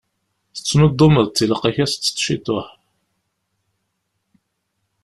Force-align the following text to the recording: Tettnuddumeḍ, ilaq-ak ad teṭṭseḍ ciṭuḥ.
Tettnuddumeḍ, 0.55 1.27
ilaq-ak 1.43 1.77
ad 1.83 1.89
teṭṭseḍ 1.89 2.17
ciṭuḥ. 2.25 2.67